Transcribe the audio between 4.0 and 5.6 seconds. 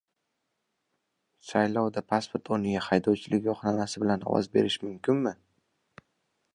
bilan ovoz berish mumkinmi?